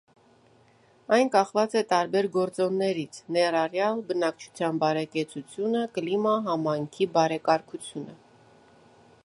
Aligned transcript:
Այն 1.17 1.27
կախված 1.33 1.73
է 1.81 1.81
տարբեր 1.91 2.27
գործոններից, 2.37 3.19
ներառյալ 3.37 4.01
բնակչության 4.09 4.79
բարեկեցությունը, 4.85 5.83
կլիմա, 5.99 6.35
համայնքի 6.49 7.09
բարեկարգությունը։ 7.19 8.17